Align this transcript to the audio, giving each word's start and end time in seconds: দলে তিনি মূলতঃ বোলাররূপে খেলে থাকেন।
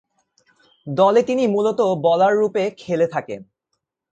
দলে 0.87 1.21
তিনি 1.23 1.43
মূলতঃ 1.47 1.87
বোলাররূপে 2.03 2.63
খেলে 2.77 3.07
থাকেন। 3.07 3.41